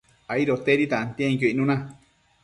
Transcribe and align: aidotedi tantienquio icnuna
aidotedi 0.35 0.87
tantienquio 0.93 1.51
icnuna 1.57 1.75